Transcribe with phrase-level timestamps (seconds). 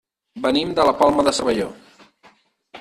[0.45, 1.71] Venim de la Palma de Cervelló.